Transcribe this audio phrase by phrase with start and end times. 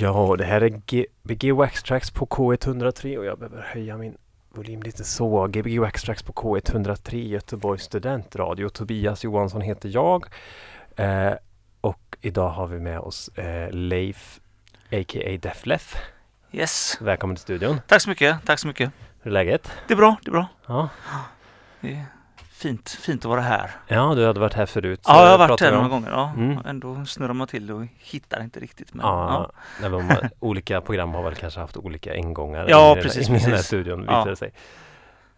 [0.00, 4.16] Ja, det här är Gbg Wax Tracks på K103 och jag behöver höja min
[4.50, 5.46] volym lite så.
[5.46, 8.68] Gbg Wax Tracks på K103 Göteborgs studentradio.
[8.68, 10.26] Tobias Johansson heter jag.
[10.96, 11.32] Eh,
[11.80, 14.40] och idag har vi med oss eh, Leif,
[14.92, 15.38] a.k.a.
[15.42, 15.96] Deflef.
[16.52, 16.98] Yes.
[17.00, 17.80] Välkommen till studion.
[17.86, 18.36] Tack så mycket.
[18.46, 18.90] Tack så mycket.
[19.20, 19.70] Hur är läget?
[19.88, 20.16] Det är bra.
[20.24, 20.46] Det är bra.
[20.66, 20.88] Ja.
[21.80, 22.06] Det är
[22.58, 23.70] fint, fint att vara här.
[23.88, 25.00] Ja, du hade varit här förut.
[25.06, 26.10] Ja, jag har varit här om- några gånger.
[26.10, 26.32] Ja.
[26.36, 26.58] Mm.
[26.66, 28.94] Ändå snurrar man till och hittar inte riktigt.
[28.94, 29.50] Men, Ja,
[29.80, 29.88] ja.
[29.88, 33.40] nej, men olika program har väl kanske haft olika ingångar Ja, i precis, i den
[33.40, 33.66] här precis.
[33.66, 34.36] studion, Ja.
[34.36, 34.52] sig.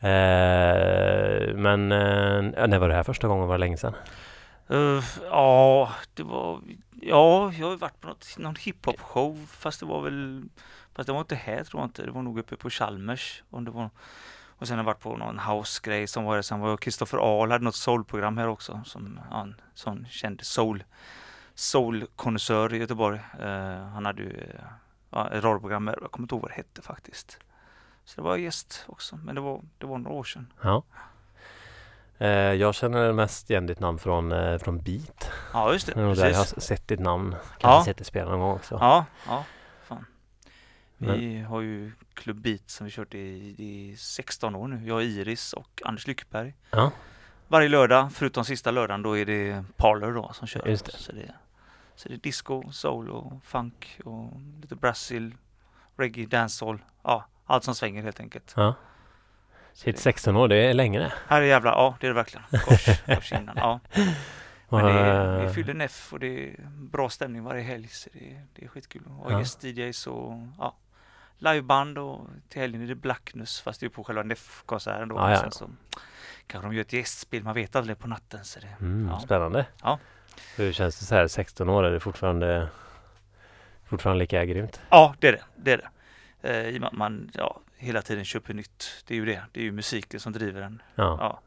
[0.02, 3.46] Eh, men eh, när var det här första gången?
[3.48, 3.94] Var det länge sedan?
[4.68, 6.60] Eh, ja, det var...
[7.02, 10.42] Ja, jag har varit på något, någon hiphop-show fast det var väl...
[10.94, 12.02] Fast det var inte här tror jag inte.
[12.06, 13.42] Det var nog uppe på Chalmers.
[13.50, 13.90] Om det var,
[14.60, 16.42] och sen har jag varit på någon house-grej som var det.
[16.42, 18.80] Sen var Kristoffer Ahl hade något soul-program här också.
[18.84, 20.84] Som ja, en sån känd soul
[21.54, 23.20] soul-konnässör i Göteborg.
[23.40, 24.46] Eh, han hade ju
[25.10, 25.86] ja, ett radioprogram.
[25.86, 27.38] Jag kommer inte ihåg vad det hette faktiskt.
[28.04, 29.16] Så det var gäst också.
[29.16, 30.52] Men det var, det var några år sedan.
[30.62, 30.82] Ja.
[32.18, 35.30] Eh, jag känner mest igen ditt namn från, från Beat.
[35.52, 35.94] Ja, just det.
[35.94, 37.36] Där jag har sett ditt namn.
[37.58, 37.84] Kanske Ja.
[37.84, 38.78] sett dig spela någon gång också.
[38.80, 39.44] Ja, ja,
[41.00, 44.86] Vi har ju Club Beat som vi kört i, i 16 år nu.
[44.88, 46.54] Jag, Iris och Anders Lyckberg.
[46.70, 46.90] Ja.
[47.48, 50.66] Varje lördag, förutom sista lördagen, då är det Parlor då som kör.
[50.68, 50.92] Just det.
[50.92, 51.34] Så, det,
[51.96, 55.34] så det är disco, soul och funk och lite brasil,
[55.96, 56.78] reggae, dancehall.
[57.02, 58.52] Ja, allt som svänger helt enkelt.
[58.56, 58.74] Ja.
[59.72, 61.12] Så Shit, det, 16 år, det är länge det.
[61.28, 62.44] här är jävla, ja det är det verkligen.
[62.50, 63.56] Kors, kors innan.
[63.56, 63.80] Ja.
[64.68, 68.30] Men det är, vi fyller Neff och det är bra stämning varje helg så det,
[68.32, 69.02] är- det är skitkul.
[69.18, 69.38] Och Ja.
[69.38, 70.76] gäst-DJs och ja,
[71.40, 75.16] liveband och till helgen är det Blackness fast det är på själva Neff-konserten då.
[75.16, 75.36] Ja, ja.
[75.36, 75.70] Sen så
[76.46, 78.44] kanske de gör ett gästspel, man vet aldrig på natten.
[78.44, 79.20] Så det, mm, ja.
[79.20, 79.66] Spännande.
[79.82, 79.98] Ja.
[80.56, 81.84] Hur känns det så här 16 år?
[81.84, 82.68] Är det fortfarande,
[83.84, 84.80] fortfarande lika grymt?
[84.90, 85.42] Ja, det är det.
[85.56, 85.90] det, är
[86.42, 86.76] det.
[86.76, 89.04] Eh, man ja, hela tiden köper nytt.
[89.06, 89.42] Det är ju det.
[89.52, 90.82] Det är ju musiken som driver den.
[90.94, 91.16] Ja.
[91.20, 91.40] Ja.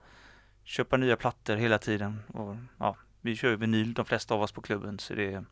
[0.64, 2.24] Köpa nya plattor hela tiden.
[2.28, 5.44] Och, ja, vi kör ju vinyl de flesta av oss på klubben så det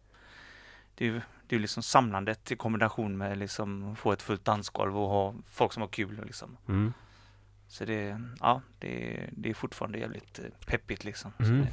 [0.95, 1.21] det är ju
[1.55, 5.73] det är liksom samlandet i kombination med liksom få ett fullt dansgolv och ha folk
[5.73, 6.21] som har kul.
[6.25, 6.57] Liksom.
[6.67, 6.93] Mm.
[7.67, 11.31] Så det, ja, det, är- det är fortfarande jävligt eh, peppigt liksom.
[11.39, 11.65] Mm.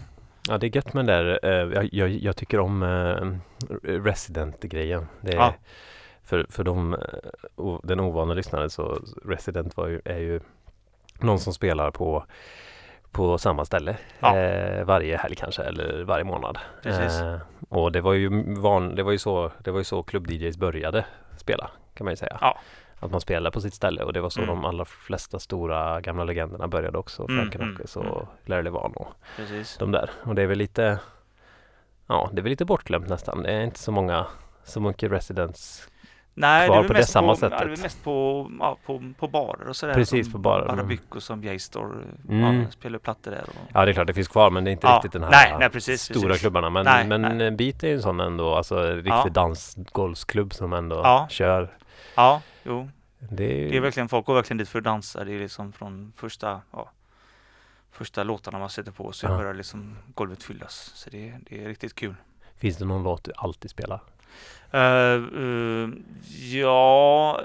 [0.49, 1.39] Ja, det är gött med den där.
[1.43, 3.39] eh, jag, jag, jag tycker om eh,
[3.83, 5.07] Resident-grejen.
[5.21, 5.55] Ja.
[6.23, 6.97] För, för de,
[7.83, 10.41] den ovana lyssnaren så Resident var ju, är ju
[11.21, 12.25] någon som spelar på
[13.19, 14.37] på samma ställe Ja.
[14.37, 16.59] eh, varje helg kanske eller varje månad.
[16.85, 17.37] Eh,
[17.69, 21.05] och det var ju van, det var ju så, det var ju så klubb-DJs började
[21.37, 22.39] spela kan man ju säga.
[22.41, 22.59] Ja.
[23.01, 24.55] Att man spelade på sitt ställe och det var så Mm.
[24.55, 27.23] de allra flesta stora gamla legenderna började också.
[27.29, 28.13] Mm, Frank mm, mm.
[28.13, 29.77] och Larry Levan och precis.
[29.79, 30.11] de där.
[30.25, 30.99] Och det är väl lite
[32.07, 33.43] Ja, det är väl lite bortglömt nästan.
[33.43, 34.27] Det är inte så många
[34.65, 35.89] Så mycket residents
[36.41, 37.83] Nej, kvar det på det mest samma på, ja, det är sättet.
[37.83, 39.95] mest på, ja, på, på barer och sådär.
[39.95, 40.79] Precis, på barer, mm.
[40.79, 41.99] Arabic och som J-Store.
[42.29, 42.61] Mm.
[42.61, 43.43] Ja, spelar plattor där.
[43.43, 45.23] Och, Ja det är klart det finns kvar men det är inte Ja, riktigt den
[45.23, 46.41] här nej, nej, precis, stora precis.
[46.41, 46.71] klubbarna.
[46.71, 47.51] Men, Nej, men nej.
[47.51, 49.29] Beat är ju en sån ändå, alltså riktig Ja.
[49.29, 51.77] dansgolfsklubb som ändå kör.
[52.17, 52.89] ja, jo.
[53.19, 55.25] Det är, ju- Det är verkligen, folk går verkligen dit för att dansa.
[55.25, 56.91] Det är liksom från första, ja,
[57.91, 59.37] första låtarna man sätter på så Ja.
[59.37, 60.93] börjar liksom golvet fyllas.
[60.95, 62.15] Så det, det är riktigt kul.
[62.57, 64.01] Finns det någon låt du alltid spelar?
[64.71, 65.91] Eh,
[66.53, 67.41] ja...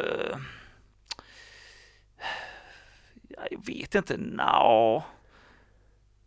[3.27, 4.17] ja, jag vet inte.
[4.17, 5.03] Nja.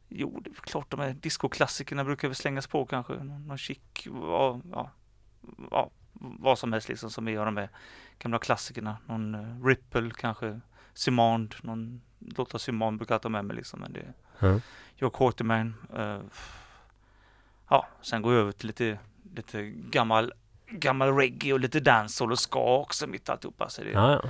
[0.09, 3.13] Jo, det är klart de här discoklassikerna brukar väl slängas på kanske.
[3.15, 4.91] Någon, chic, ja, ja,
[5.71, 7.69] ja, vad som helst liksom som är av de här
[8.19, 8.97] gamla klassikerna.
[9.07, 10.61] Någon Ripple kanske.
[10.95, 13.81] Simond, någon låt av Simond brukar jag ta med mig liksom.
[13.81, 14.61] Men det, Mm.
[15.13, 15.75] Quarterman.
[15.97, 16.21] eh,
[17.71, 18.99] ja, sen går jag över till lite,
[19.35, 20.33] lite gammal,
[20.71, 23.69] gammal reggae och lite dancehall och ska också mitt alltihopa.
[23.69, 24.29] Så det, Ja, ja.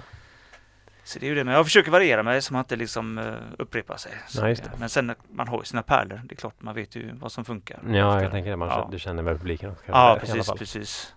[1.05, 1.45] så det är ju det.
[1.45, 4.13] Men jag försöker variera mig så man inte liksom uh, upprepar sig.
[4.29, 4.71] Så Ja, just det.
[4.79, 6.21] Men sen man har ju sina pärlor.
[6.25, 7.79] Det är klart, man vet ju vad som funkar.
[7.89, 8.57] ja jag tänker det.
[8.57, 8.89] Man, Ja.
[8.93, 9.83] Du känner väl publiken också?
[9.87, 11.15] Ja, i precis, precis.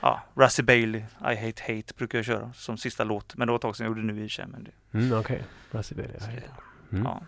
[0.00, 3.36] Ja, Rusty Bailey, I Hate Hate brukar jag köra som sista låt.
[3.36, 4.48] Men det var ett tag sedan jag gjorde det nu i och.
[4.52, 5.82] Men det, Mm, Okej, okay.
[5.82, 6.02] så det,
[6.92, 7.04] mm.
[7.04, 7.20] ja.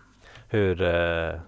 [0.47, 1.39] Hur, eh,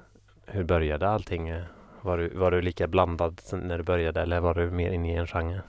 [0.45, 1.53] hur började allting?
[2.01, 5.15] Var du, var du lika blandad när du började eller var du mer inne i
[5.15, 5.61] en genre?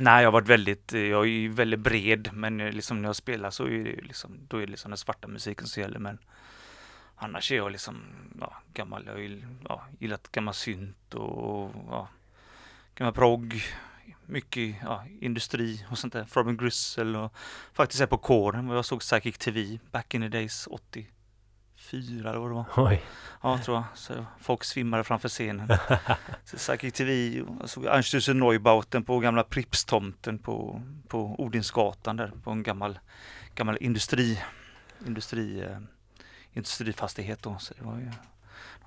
[0.00, 3.16] Nej, jag har varit väldigt, jag är ju väldigt bred, men eh, liksom när jag
[3.16, 5.98] spelar så är det ju liksom, då är det liksom den svarta musiken som gäller,
[5.98, 6.18] men
[7.16, 8.02] annars är jag liksom,
[8.40, 12.08] ja, gammal, jag har ju, ja, gillat gammal synt och, ja,
[12.94, 13.62] gammal progg,
[14.26, 17.32] mycket, ja, industri och sånt där, Robin Grissel och
[17.72, 21.06] faktiskt är på kåren, och jag såg Psychic TV back in the days, 80
[21.90, 22.66] fyra eller vad det var.
[22.76, 23.02] Oj.
[23.42, 23.84] Ja, tror jag.
[23.94, 25.68] Så folk svimmade framför scenen.
[26.44, 32.32] så gick till vi och såg Einstürzen Neubauten på gamla Pripstomten på, på Odinsgatan där
[32.44, 32.98] på en gammal,
[33.54, 34.42] gammal industri,
[35.06, 35.78] industri, eh,
[36.52, 37.58] industrifastighet då.
[37.58, 38.10] Så det var ju,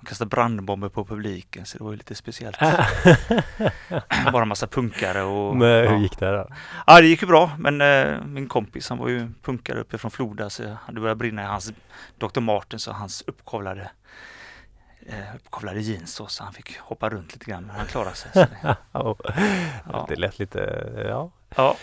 [0.02, 2.58] de kastade brandbomber på publiken så det var ju lite speciellt.
[4.32, 5.56] Bara massa punkare och...
[5.56, 5.98] Men hur ja.
[5.98, 6.48] gick det då?
[6.86, 10.10] Ja, det gick ju bra, men eh, min kompis han var ju punkare uppe från
[10.10, 11.72] Floda så det började brinna i hans
[12.18, 12.40] Dr.
[12.40, 13.90] Martens och hans uppkavlade
[15.06, 18.30] eh, uppkavlade jeans så, så han fick hoppa runt lite grann men han klarade sig.
[18.34, 18.76] Det.
[18.92, 20.06] Ja.
[20.08, 21.76] Det lät lite, ja, ja,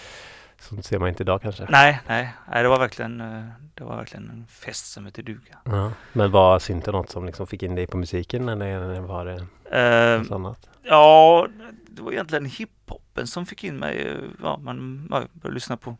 [0.59, 1.67] sånt ser man inte idag kanske.
[1.69, 5.57] nej, nej, nej, det var verkligen eh, det var verkligen en fest som heter duga.
[5.63, 5.91] Ja.
[6.13, 10.19] Men var synten något som liksom fick in dig på musiken eller var det Eh,
[10.21, 10.69] något annat?
[10.83, 11.47] ja,
[11.89, 14.17] det var egentligen hiphopen som fick in mig.
[14.43, 15.97] Ja, man ja, började lyssna på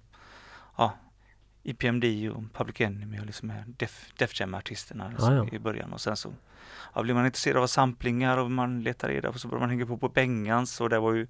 [0.78, 0.94] ja,
[1.64, 2.04] EPMD
[2.34, 5.56] och Public Enemy och liksom Def, Def Jam-artisterna liksom, Ja, ja.
[5.56, 5.94] i början.
[5.94, 6.34] Och sen så
[6.96, 9.86] ja, blev man intresserad av samplingar och man letade reda på så började man hänga
[9.86, 11.28] på på Bengans och det var ju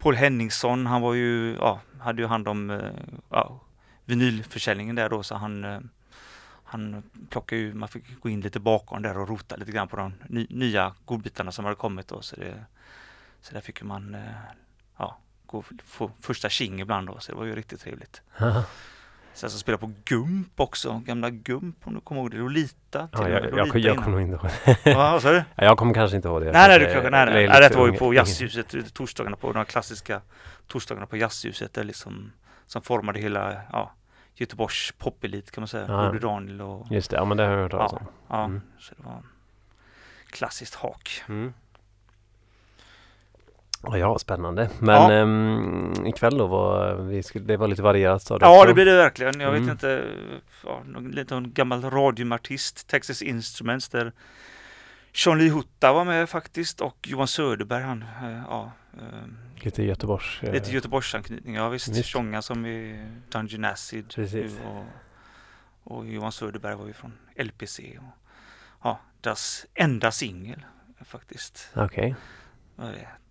[0.00, 2.90] Paul Henningsson, han var ju, ja, hade ju hand om eh,
[3.30, 3.60] ja,
[4.04, 5.80] vinylförsäljningen där då så han eh,
[6.64, 9.96] han plockade ju, man fick gå in lite bakom där och rota lite grann på
[9.96, 12.64] de ny, nya godbitarna som hade kommit då så det
[13.40, 14.34] så där fick man eh,
[14.96, 18.22] ja, gå få första tjing ibland då så det var ju riktigt trevligt.
[19.34, 23.08] Sen så spelade jag på Gump också, gamla Gump om du kommer ihåg det, Lolita.
[23.08, 23.96] till Ja, jag, jag, jag innan.
[23.96, 24.52] kommer nog inte ihåg
[24.84, 24.90] det.
[24.90, 25.36] Ja, vad sa du?
[25.36, 26.52] Ja, Jag kommer kanske inte ihåg det.
[26.52, 27.34] Nej, nej, du kanske, nej, nej.
[27.34, 28.14] nej lite det var ju på.
[28.14, 30.20] Jazzhuset, torsdagarna på de klassiska
[30.66, 32.32] torsdagarna på Jazzhuset där liksom
[32.66, 33.92] som formade hela ja,
[34.34, 35.84] Göteborgs popelit kan man säga.
[35.88, 36.02] Ja.
[36.02, 38.06] Broder Daniel och Just det, ja men det har jag hört talas ja, om.
[38.28, 38.60] ja Mm.
[38.78, 39.22] så det var
[40.30, 41.22] klassiskt hak.
[41.28, 41.52] Mm.
[43.82, 44.70] Ja, spännande.
[44.78, 45.12] Men Ja.
[45.12, 48.84] ehm, ikväll då, var, vi skulle, det var lite varierat sa du Ja, det blir
[48.84, 49.40] det verkligen.
[49.40, 49.62] Jag Mm.
[49.62, 50.06] vet inte,
[50.64, 54.12] ja, lite en gammal radiumartist, Texas Instruments, där
[55.14, 60.42] Sean Lee Hutta var med faktiskt och Johan Söderberg, han, eh, ja, eh, Lite Göteborgs...
[60.42, 61.54] eh, lite Göteborgsanknytning.
[61.54, 62.04] Ja visst, Visst.
[62.08, 64.14] Tjonga som i Dungeon Acid
[64.66, 64.84] och,
[65.94, 67.98] och Johan Söderberg var ju från LPC.
[67.98, 68.14] Och,
[68.82, 70.62] ja, deras enda singel
[71.04, 71.70] faktiskt.
[71.76, 72.10] Okej.
[72.10, 72.16] Ett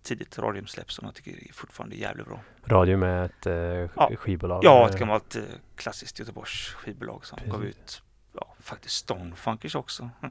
[0.02, 2.40] Tidigt radiumsläpp som jag tycker är fortfarande jävligt bra.
[2.64, 4.10] Radio med ett eh, Ja.
[4.16, 4.64] skivbolag.
[4.64, 5.42] Ja, ett gammalt eh,
[5.76, 7.76] klassiskt Göteborgs skivbolag som gav Precis.
[7.76, 8.02] ut
[8.32, 10.10] ja, faktiskt Stonefunkers också.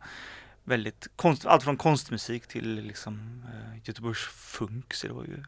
[0.63, 4.93] Väldigt konst, allt från konstmusik till liksom eh, Göteborgs funk.
[4.93, 5.43] Så det var ju,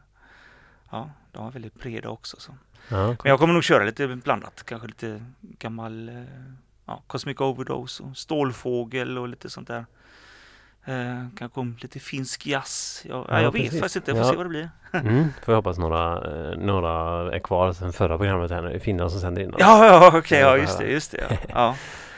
[0.90, 2.40] ja, de var väldigt breda också.
[2.40, 2.54] Så.
[2.88, 6.22] Ja, Men jag kommer nog köra lite blandat, kanske lite gammal eh,
[6.86, 9.86] ja, Cosmic Overdose och Stålfågel och lite sånt där.
[10.86, 13.02] Eh, kanske om lite finsk jazz.
[13.08, 13.80] Jag, Ja, jag vet precis.
[13.80, 14.30] faktiskt inte, jag får Ja.
[14.30, 14.70] se vad det blir.
[14.92, 16.90] Mm, får jag hoppas några, eh, några
[17.34, 18.80] är kvar sen förra programmet här nu.
[18.80, 19.54] Finland som sänder in.
[19.58, 21.26] Ja, ja, okej, Ja, ja, just det, just det.
[21.30, 21.76] Ja, ja.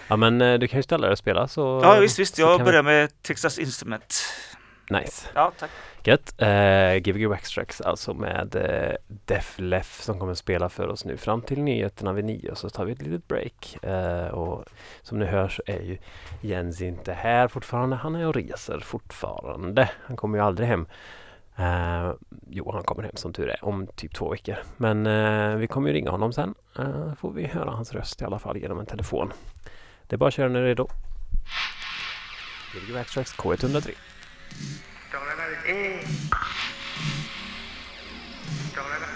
[0.09, 1.81] Ja, men eh, du kan ju ställa dig och spela så...
[1.85, 2.39] ja visst, visst.
[2.39, 4.25] Jag vi- börjar med Texas Instrument.
[4.91, 5.29] Nice.
[5.35, 5.71] Ja, tack.
[6.05, 6.35] Gött.
[6.43, 8.95] Eh, Gbg Waxtrax alltså med eh,
[9.25, 12.71] Def Leff som kommer att spela för oss nu fram till nyheterna vid nio så
[12.71, 13.85] tar vi ett litet break.
[13.85, 14.65] Eh, och
[15.03, 15.99] som ni hör så är ju
[16.41, 17.97] Jens inte här fortfarande.
[17.97, 19.91] Han är och reser fortfarande.
[20.05, 20.87] Han kommer ju aldrig hem.
[21.57, 22.13] Eh,
[22.51, 24.57] jo, han kommer hem som tur är om typ två veckor.
[24.77, 26.55] Men eh, vi kommer ju ringa honom sen.
[26.79, 29.33] Eh, får vi höra hans röst i alla fall genom en telefon.
[30.07, 30.89] Det är bara att köra när du är redo.
[32.75, 33.91] Gbg Waxtrax K103.
[35.13, 35.79] จองแล้วก็เอ๊
[38.77, 39.09] จองแล้วก็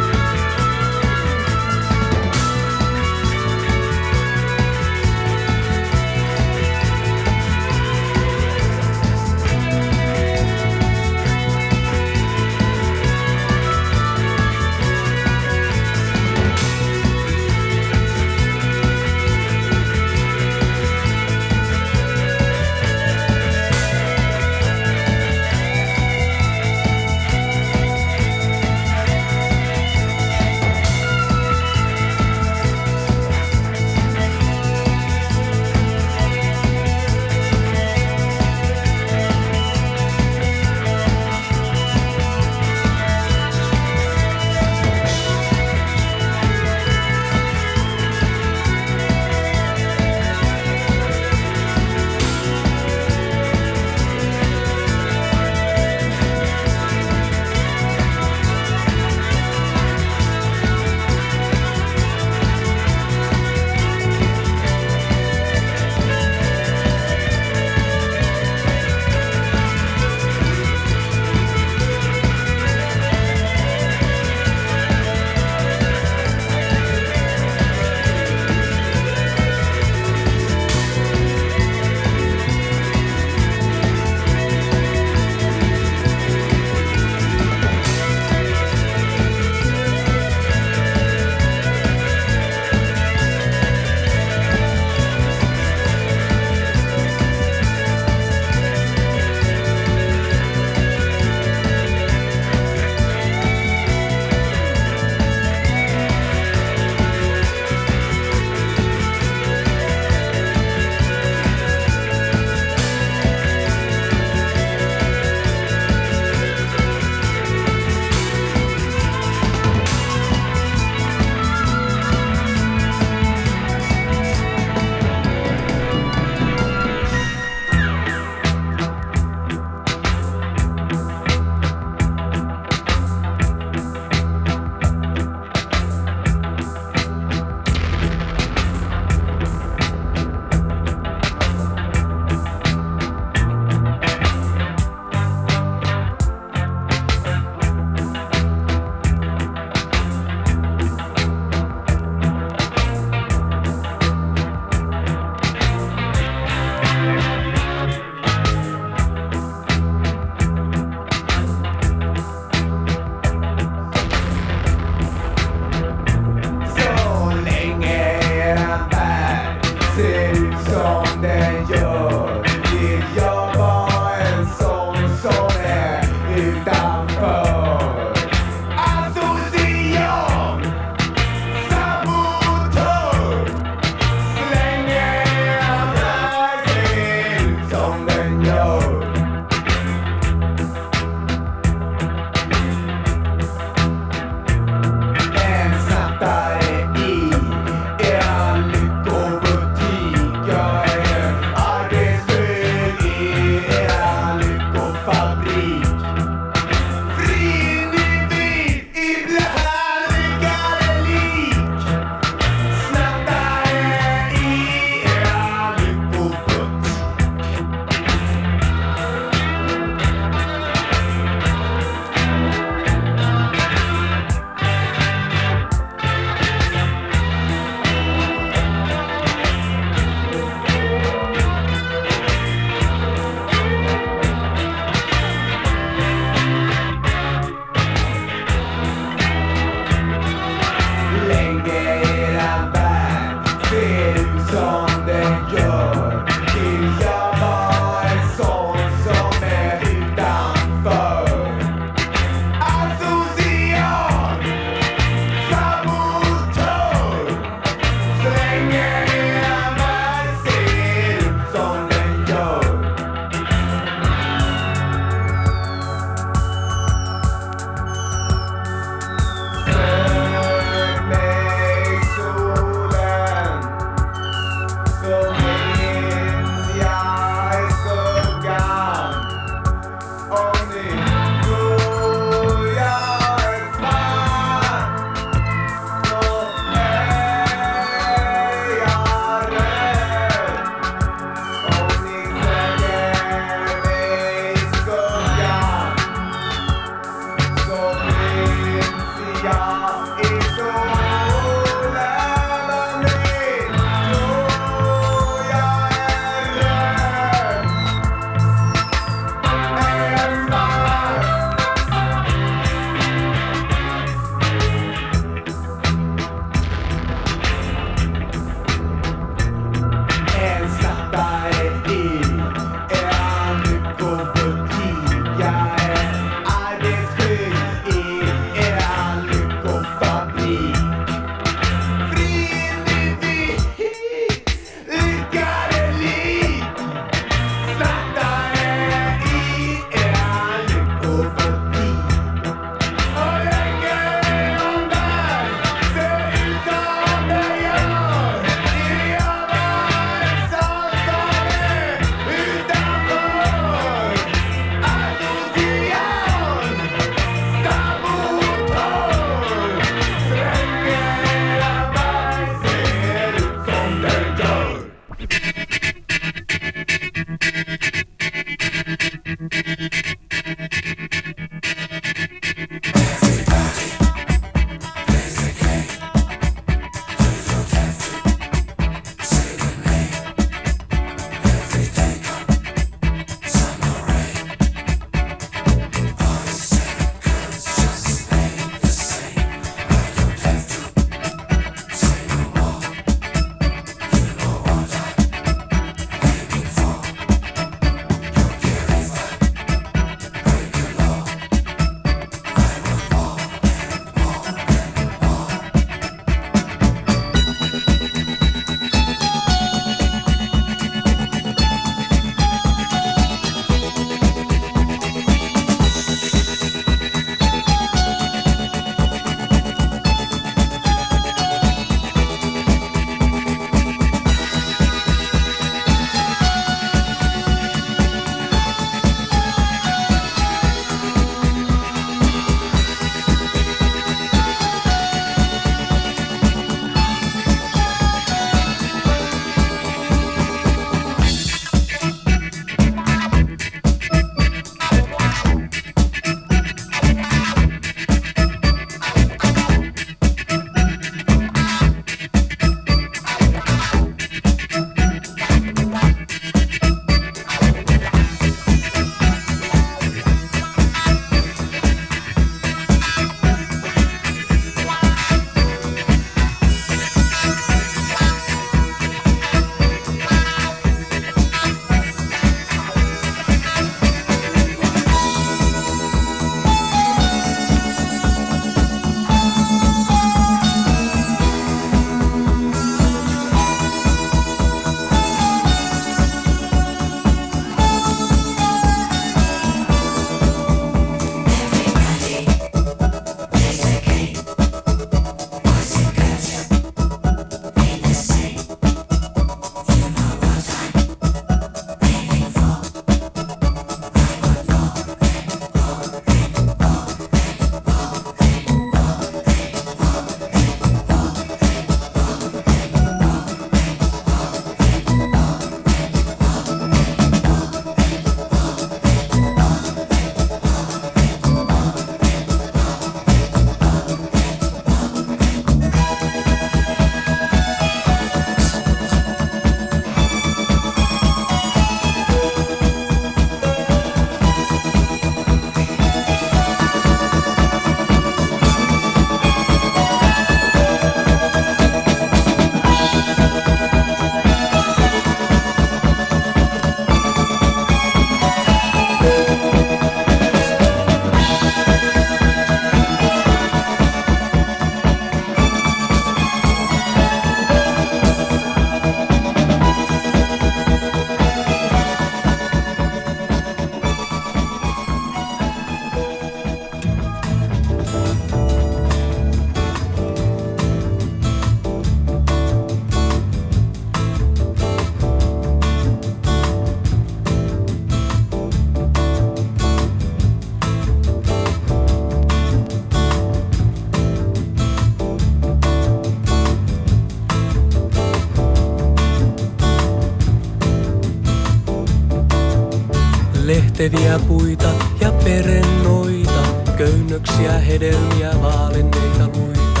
[594.04, 600.00] Lehteviä puita ja perennoita, köynnöksiä, hedelmiä, vaalenneita luita.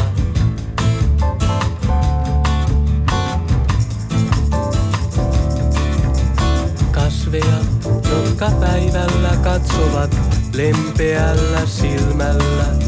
[6.90, 10.16] Kasveja, jotka päivällä katsovat
[10.54, 12.83] lempeällä silmällä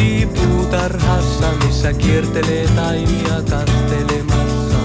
[0.00, 4.78] Puutarhassa, missä kiertelee taimia kastelemassa.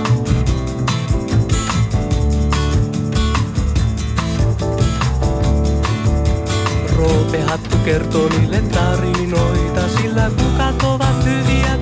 [6.95, 11.74] Roopehattu kertoo niille tarinoita, sillä kukat ovat hyviä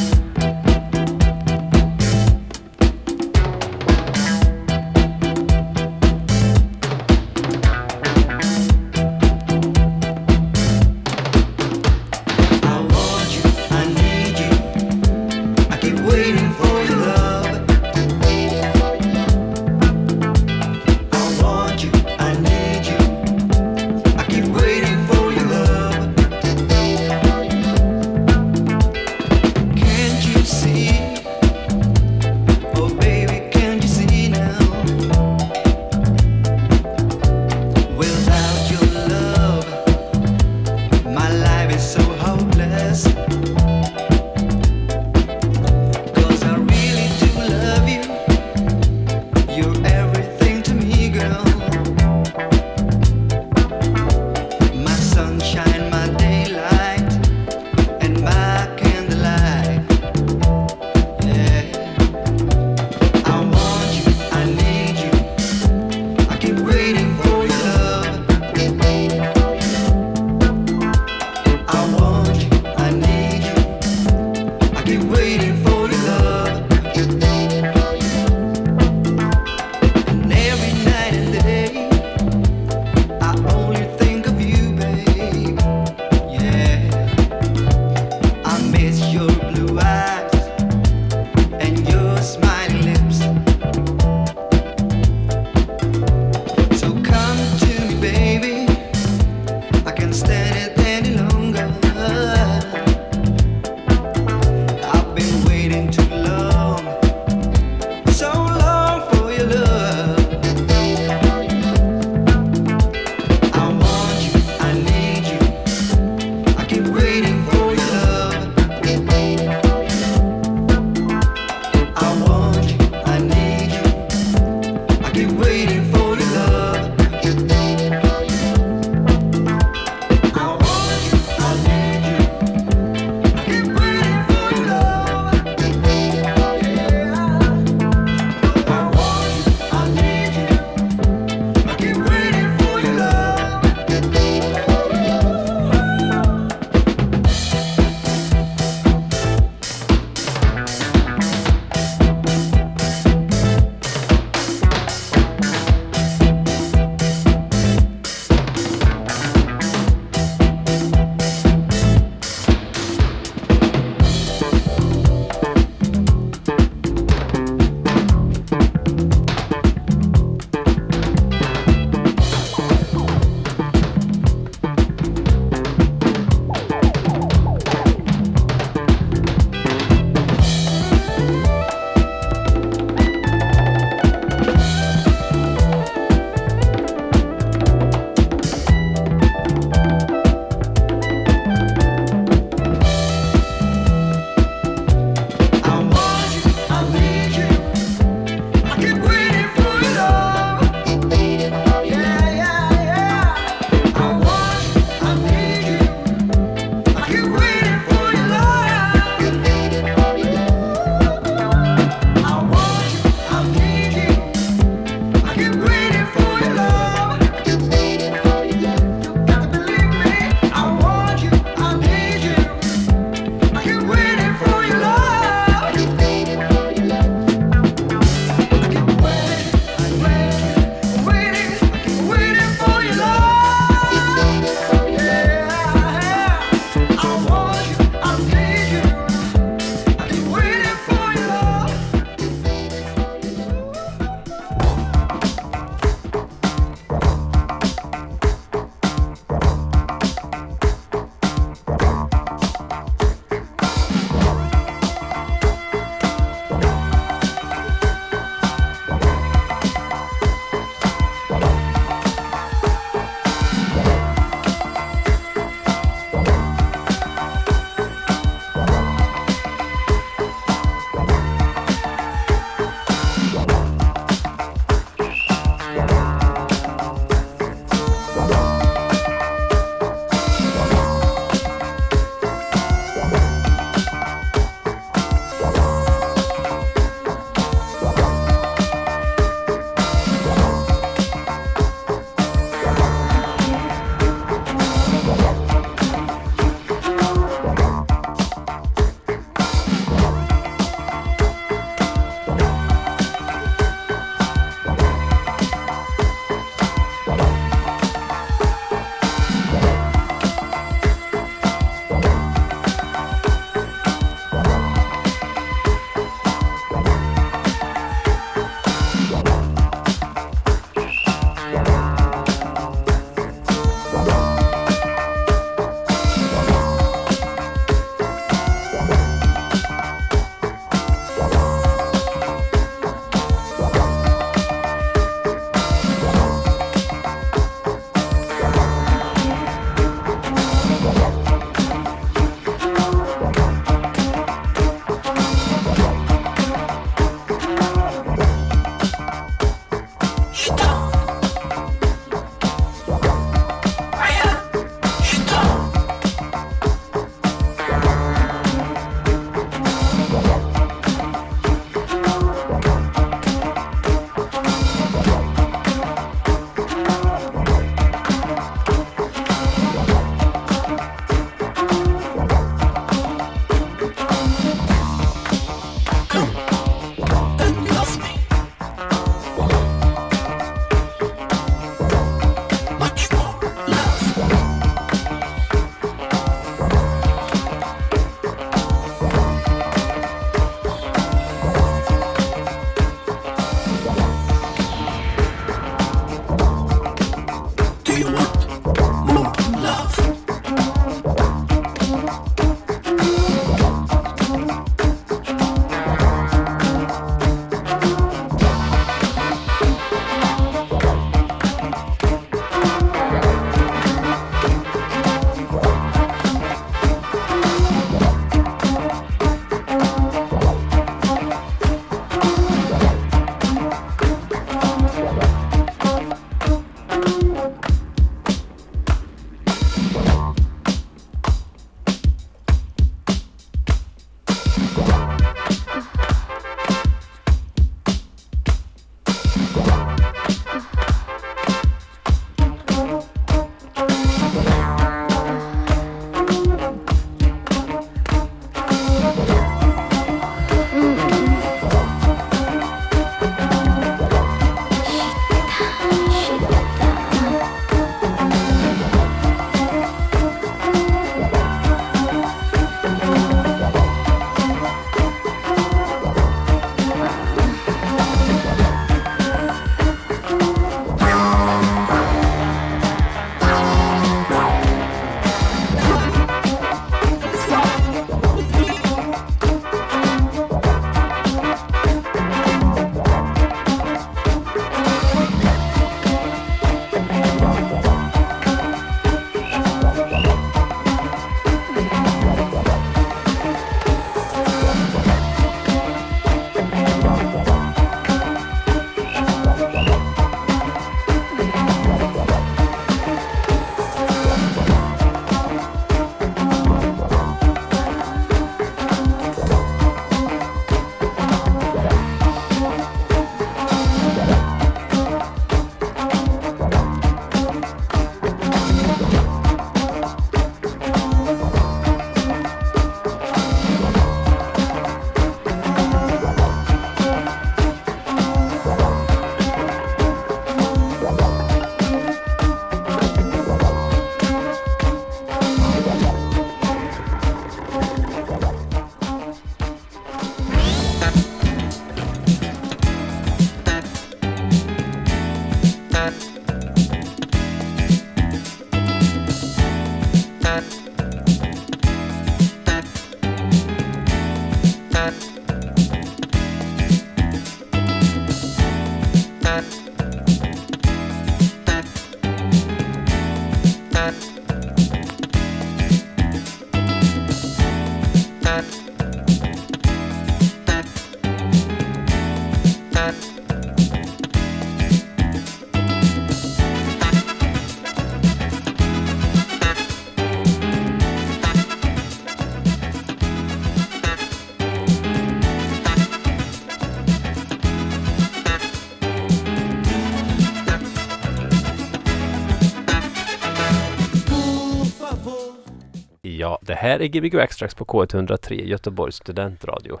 [596.42, 600.00] Ja, det här är Gbg Extrax på K103, Göteborgs studentradio.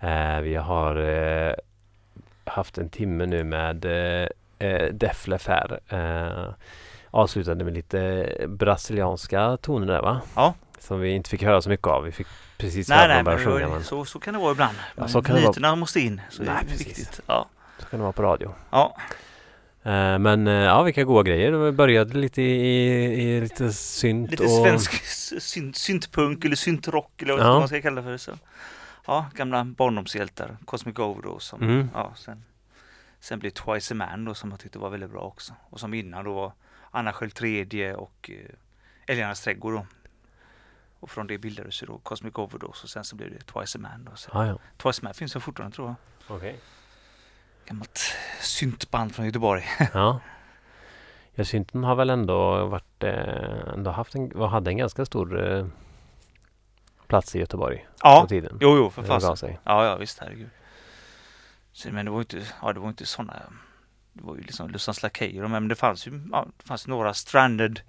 [0.00, 1.54] Eh, vi har eh,
[2.44, 4.28] haft en timme nu med eh,
[4.68, 5.80] eh, Deflef här.
[5.88, 6.54] Eh,
[7.10, 10.20] avslutade med lite brasilianska toner där va?
[10.36, 10.54] Ja.
[10.78, 12.02] Som vi inte fick höra så mycket av.
[12.04, 12.26] Vi fick
[12.58, 13.58] precis Nej, höra nej, dem börja sjunga.
[13.58, 14.76] det Men så, så kan det vara ibland.
[14.96, 15.50] Ja, så kan det vara.
[15.50, 16.20] Myterna måste in.
[16.30, 16.86] Så det Nej, är precis.
[16.86, 17.20] viktigt.
[17.26, 17.46] Ja.
[17.78, 18.54] så kan det vara på radio.
[18.70, 18.96] Ja.
[19.86, 21.52] Eh, men eh, ja, vilka goda grejer.
[21.52, 24.50] Vi började lite i, i lite synt Lite och...
[24.50, 25.04] svensk
[25.42, 27.58] synt, syntpunk eller syntrock eller vad Ja.
[27.58, 28.16] man ska kalla det för.
[28.16, 28.32] Så.
[29.06, 30.56] Ja, gamla barndomshjältar.
[30.64, 31.46] Cosmic Overdose.
[31.46, 31.90] Som, Mm.
[31.94, 32.44] ja, sen,
[33.20, 35.54] sen blev Twice a Man då som jag tyckte var väldigt bra också.
[35.70, 36.52] Och som innan då var
[36.90, 38.50] Anna Sköld tredje och eh,
[39.06, 39.86] Älgarnas trädgård då.
[41.00, 43.80] Och från det bildades ju då Cosmic Overdose och sen så blev det Twice a
[43.80, 44.16] Man då.
[44.16, 44.58] Så Ja, ja.
[44.76, 46.36] Twice a Man finns ju fortfarande tror jag.
[46.36, 46.56] Okej.
[47.66, 48.00] Gammalt
[48.40, 49.64] syntband från Göteborg.
[49.94, 50.20] Ja.
[51.36, 55.66] Ja, synten har väl ändå varit, eh, ändå haft en, hade en ganska stor eh,
[57.06, 58.58] plats i Göteborg Ja, på tiden.
[58.60, 59.56] jo, jo, för fasen.
[59.64, 60.50] Ja, ja, visst, herregud.
[61.72, 63.42] Så, men det var ju inte, ja, det var inte sådana,
[64.12, 67.80] det var ju liksom Lussans Lakejer, men det fanns ju, ja, det fanns några stranded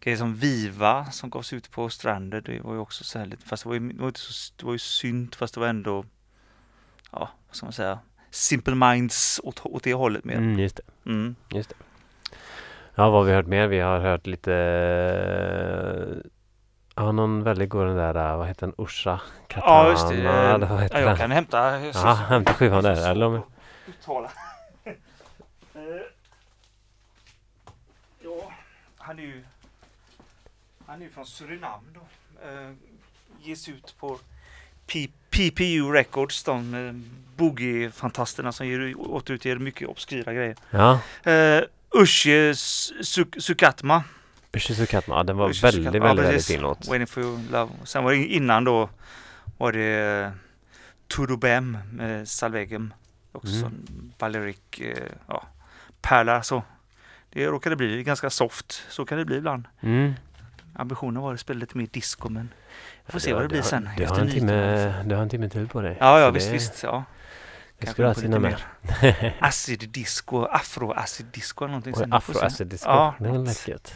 [0.00, 2.44] grejer som Viva som gavs ut på Stranded.
[2.44, 4.52] Det var ju också så här lite, fast det var ju, det var inte så,
[4.56, 6.04] det var ju synt, fast det var ändå,
[7.12, 7.98] ja, vad ska man säga,
[8.30, 10.34] Simple Minds åt, åt det hållet mer.
[10.36, 11.10] Mm, just det.
[11.10, 11.34] Mm.
[12.94, 13.66] Ja, vad har vi hört mer?
[13.66, 14.52] Vi har hört lite
[16.94, 18.74] Ja, någon väldigt god den där, vad heter den?
[18.86, 19.20] Usha?
[19.48, 19.72] Katana?
[19.72, 20.22] Ja, just det.
[20.22, 21.16] vad Ja, heter jag den?
[21.16, 21.80] kan hämta.
[21.80, 23.10] Jag Ja, hämta skivan där.
[23.10, 23.42] Eller om...
[23.86, 24.30] uttala.
[24.84, 24.92] Eh,
[28.22, 28.52] ja,
[28.98, 29.44] han är ju
[30.86, 32.00] han är ju från Surinam då.
[32.48, 32.72] Eh,
[33.42, 34.18] ges ut på
[34.86, 37.04] P- PPU Records, de
[37.40, 40.56] boogie-fantasterna som ger, återutger mycket obskyra grejer.
[40.70, 41.62] Ja, Eh,
[41.94, 42.52] Ushe
[43.02, 44.02] Suk- Sukatma.
[44.52, 45.16] Usha Katana.
[45.18, 46.06] Ja, den var Ushe väldigt, Sukatma.
[46.08, 46.88] väldigt, Ja, väldigt fin låt.
[46.88, 47.70] Waiting for love.
[47.84, 48.88] Sen var det innan då
[49.58, 50.30] var det eh,
[51.16, 52.94] Turubem med Salvegem.
[53.32, 53.66] Också Mm.
[53.66, 55.46] en Balearic, eh, ja,
[56.02, 56.62] pärla så.
[57.32, 58.82] Det råkade bli ganska soft.
[58.88, 59.64] Så kan det bli ibland.
[59.80, 60.12] Mm.
[60.74, 62.52] Ambitionen var att spela lite mer disco men
[63.06, 63.88] vi får Ja, se vad det blir har- sen.
[63.96, 65.96] Du har, efter en timme, du har en timme till på dig.
[66.00, 66.82] Ja, ja visst, det- visst.
[66.82, 67.04] Ja.
[67.86, 68.58] Skulle jag på hinna lite
[69.20, 69.32] med.
[69.40, 72.04] Acid disco, afro-acid disco eller någonting se.
[72.04, 72.88] Afro-acid disco.
[72.88, 73.92] Ja, det är läckert.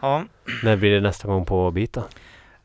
[0.00, 0.24] Ja.
[0.62, 2.00] När blir det nästa gång på bit då?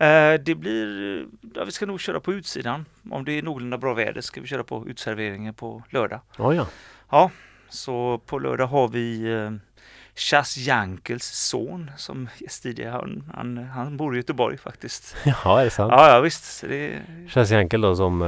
[0.06, 1.26] Eh, det blir,
[1.56, 2.86] ja, vi ska nog köra på utsidan.
[3.10, 6.20] Om det är någorlunda bra väder ska vi köra på utserveringen på lördag.
[6.38, 6.66] Oh,
[7.10, 7.32] ja.
[7.70, 9.52] Så på lördag har vi eh,
[10.18, 12.92] Chas Jankels son som gäst tidigare.
[12.92, 15.16] Han, han, han bor i Göteborg faktiskt.
[15.26, 15.92] Jaha, är det sant?
[15.92, 16.44] Ja, ja visst.
[16.44, 18.28] Så det, Chas Jankel då som, eh,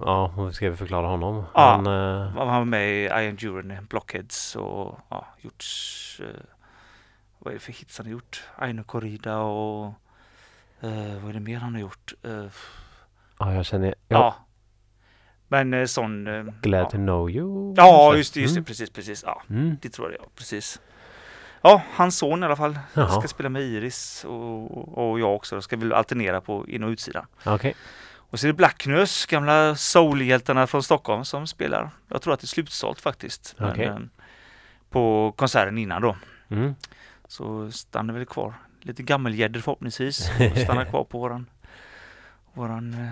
[0.00, 1.44] ja, hur ska vi förklara honom?
[1.54, 1.70] Ja.
[1.70, 5.64] Han, eh, han var med i Iron Duren, Blockheads och ja, gjort
[6.20, 6.26] eh,
[7.38, 8.44] vad är det för hits han har gjort?
[8.56, 9.86] Aino Corrida och
[10.80, 12.14] eh, vad är det mer han har gjort?
[13.38, 14.45] Ja, jag känner, ja, ja.
[15.48, 16.26] Men eh, sån...
[16.26, 16.90] eh, Glad ja.
[16.90, 17.74] to know you.
[17.76, 18.64] Ja, just det, just det, Mm.
[18.64, 19.22] precis, precis.
[19.26, 19.76] Ja, Mm.
[19.82, 20.80] det tror jag, ja, precis.
[21.62, 23.20] Ja, hans son i alla fall Jaha.
[23.20, 25.54] ska spela med Iris och, och jag också.
[25.54, 27.26] Då ska vi alternera på in och utsidan.
[27.44, 27.74] Okej.
[28.30, 31.90] Och så är det Blacknös, gamla soulhjältarna från Stockholm som spelar.
[32.08, 33.54] Jag tror att det är slutsålt faktiskt.
[33.58, 33.84] Men, Okej.
[33.86, 33.98] eh,
[34.90, 36.16] på konserten innan då.
[36.48, 36.74] Mm.
[37.28, 38.54] Så stannar vi kvar.
[38.80, 40.30] Lite gammelgäddor förhoppningsvis.
[40.52, 41.46] Och stannar kvar på våran,
[42.54, 43.10] våran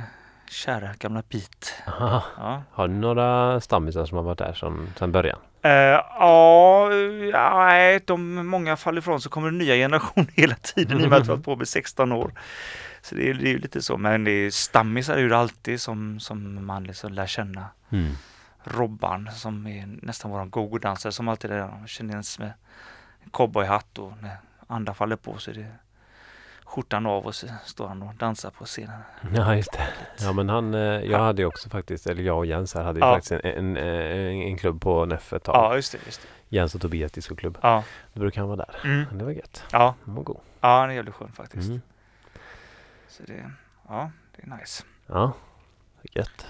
[0.51, 1.82] kära gamla bit.
[1.86, 2.22] Aha.
[2.36, 2.62] Ja.
[2.72, 5.38] Har du några stammisar som har varit där sedan, sedan början?
[5.62, 6.88] Eh, ja,
[7.32, 11.18] nej, de, många faller ifrån så kommer det nya generationer hela tiden i och med
[11.18, 12.32] att vi har på med 16 år.
[13.03, 15.38] Så det är, det är ju lite så, men det är, stammisar är ju det
[15.38, 17.66] alltid som, som man liksom lär känna.
[17.90, 18.12] Mm.
[18.64, 21.86] Robban som är nästan våran go-go-dansare som alltid är där.
[21.86, 22.53] Känns med
[23.24, 24.36] en cowboyhatt och när
[24.66, 25.72] andra faller på så är det
[26.75, 29.01] skjortan av och så står han och dansar på scenen.
[29.35, 29.87] Ja, just det.
[30.25, 33.01] Ja, men han, eh, jag hade ju också faktiskt, eller jag och Jens här hade
[33.01, 33.14] ju Ja.
[33.14, 35.55] faktiskt en, en, en, en klubb på NEF ett tag.
[35.57, 35.99] Ja, just det.
[36.07, 36.29] Just det.
[36.57, 37.59] Jens och Tobias discoklubb.
[37.62, 37.85] Ja.
[38.12, 38.77] Då brukar han vara där.
[38.85, 39.18] Mm.
[39.18, 39.64] Det var gött.
[39.72, 39.95] Ja.
[40.05, 40.41] Han var god.
[40.61, 41.68] ja, han är jävligt skön faktiskt.
[41.68, 41.81] Mm.
[43.09, 43.51] Så det,
[43.89, 44.85] ja, det är nice.
[45.07, 45.33] Ja,
[46.12, 46.47] gött.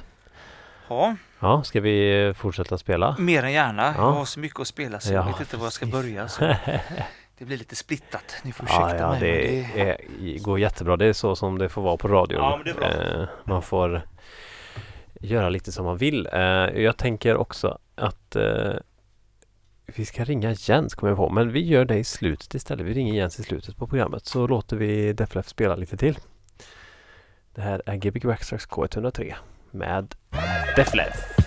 [0.89, 3.16] Ja, Ja, ska vi fortsätta spela?
[3.18, 3.83] mer än gärna.
[3.83, 3.93] Ja.
[3.97, 6.29] Jag har så mycket att spela så jag Ja, vet inte var jag ska börja.
[7.39, 8.35] Det blir lite splittat.
[8.45, 9.20] Ni får ursäkta Ja, ja mig.
[9.20, 9.89] det, men
[10.28, 10.97] är, går jättebra.
[10.97, 12.41] Det är så som det får vara på radion.
[12.43, 13.20] Ja, men det är bra.
[13.22, 14.03] Eh, man får
[15.20, 16.28] göra lite som man vill.
[16.32, 16.41] Eh,
[16.82, 18.72] jag tänker också att eh,
[19.87, 21.28] vi ska ringa Jens, kommer jag på.
[21.28, 22.87] Men vi gör det i slutet istället.
[22.87, 24.26] Vi ringer Jens i slutet på programmet.
[24.26, 26.18] Så låter vi Deflef spela lite till.
[27.55, 29.35] Det här är Gbg Waxtrax K103
[29.70, 30.14] med
[30.76, 31.35] Deflef.
[31.37, 31.43] Thank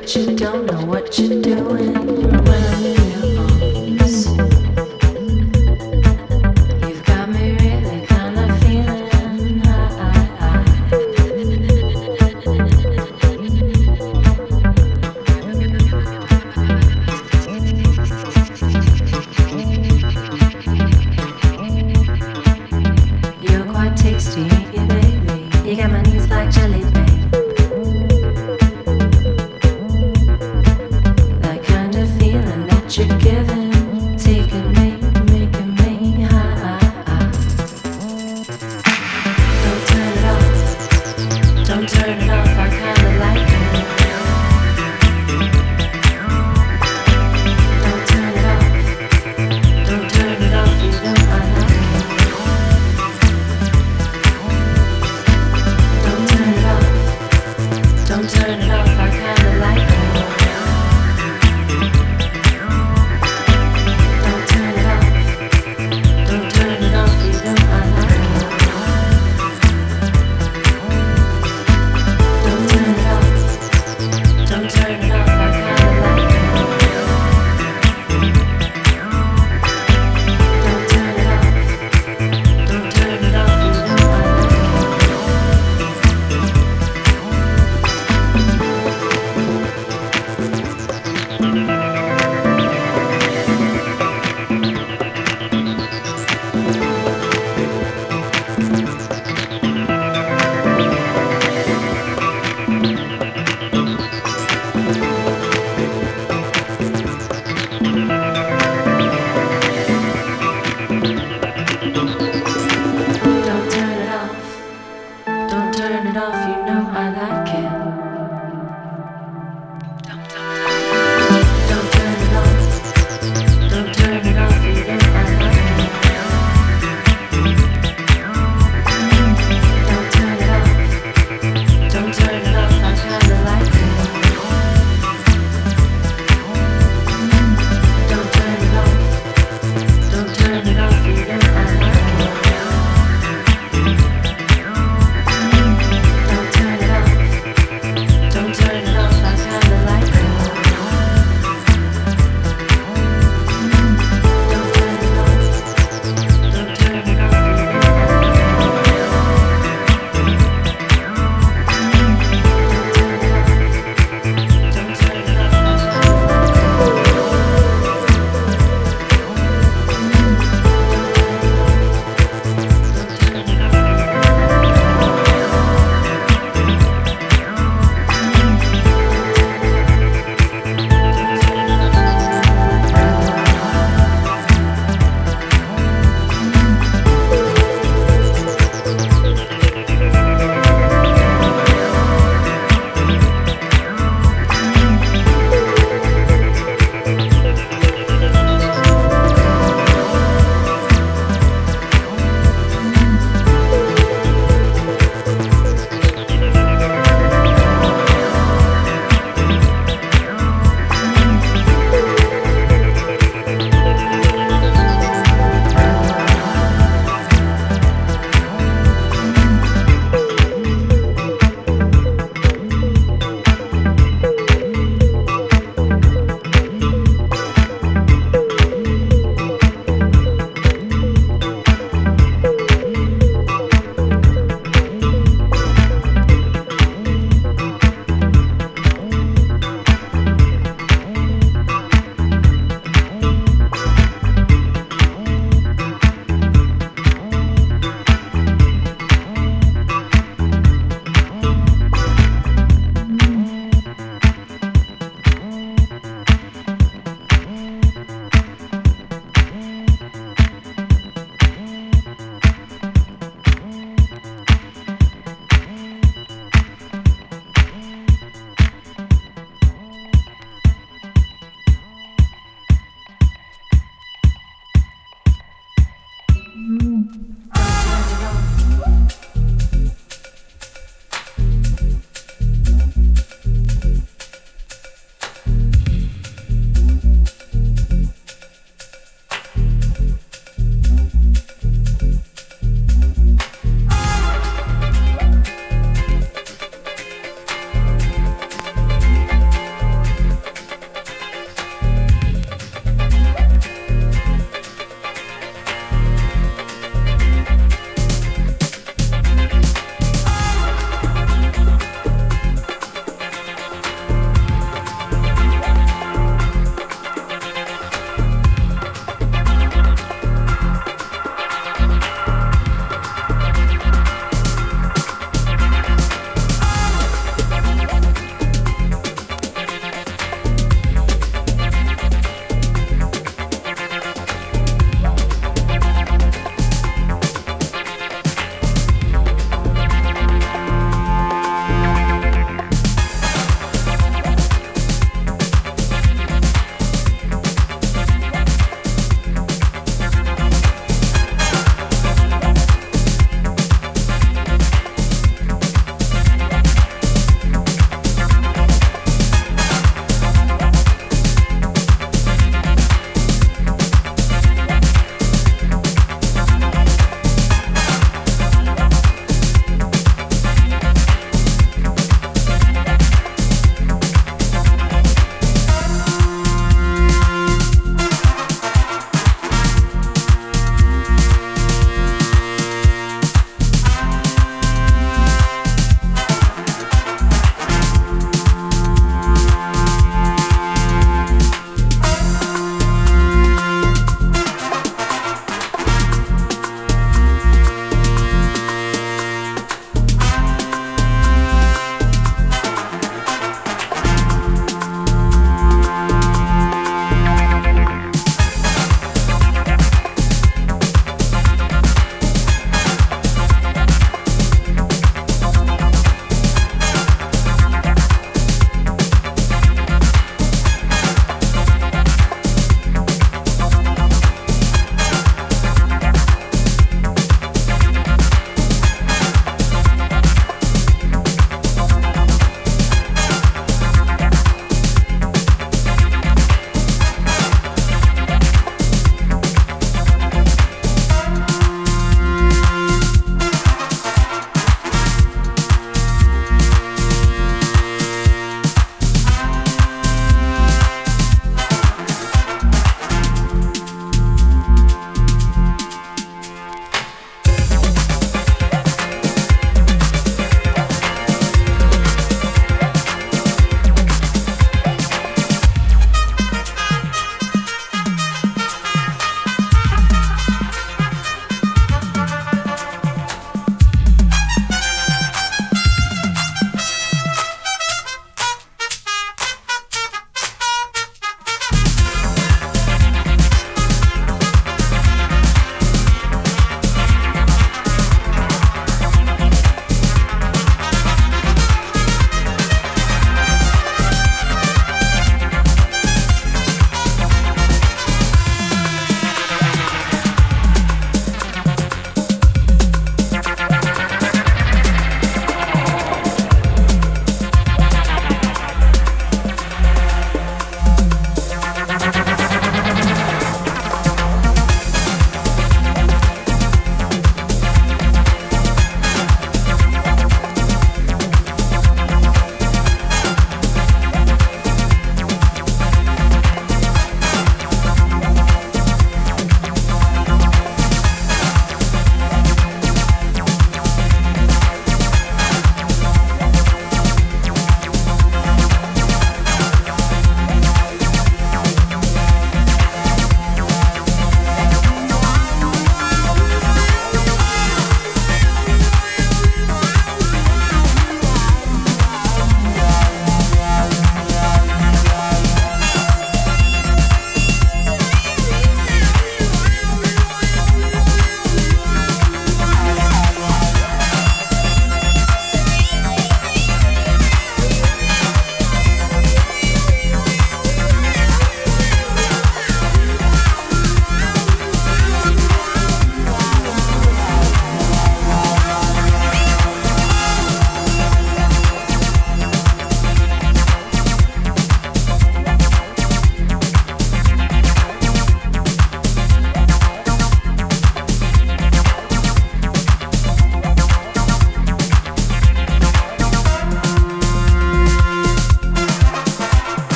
[0.00, 1.39] what you don't know what you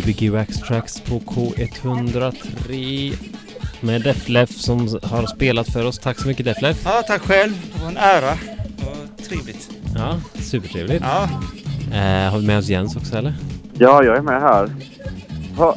[0.00, 3.14] Gbg Wax Tracks på K103
[3.80, 5.98] med Deflef som har spelat för oss.
[5.98, 6.82] Tack så mycket Deflef.
[6.84, 7.52] Ja, tack själv.
[7.74, 8.30] Det var en ära.
[8.78, 9.70] Det var trevligt.
[9.96, 11.04] Ja, supertrevligt.
[11.04, 11.28] Ja,
[11.92, 13.34] Eh, har vi med oss Jens också eller?
[13.78, 14.70] Ja, jag är med här.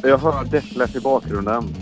[0.02, 1.74] Jag hör Deflef i bakgrunden.